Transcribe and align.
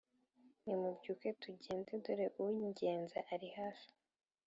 Nimubyuke 0.63 1.29
tugende 1.41 1.91
dore 2.03 2.25
ungenza 2.43 3.19
ari 3.33 3.47
hafi 3.57 3.89